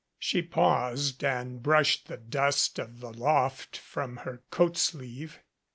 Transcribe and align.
She 0.17 0.41
paused 0.41 1.23
and 1.23 1.61
brushed 1.61 2.07
the 2.07 2.17
dust 2.17 2.79
of 2.79 3.01
the 3.01 3.13
loft 3.13 3.77
from 3.77 4.17
her 4.25 4.41
coat 4.49 4.75
sleeve. 4.75 5.43